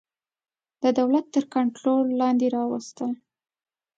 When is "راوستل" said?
2.57-3.11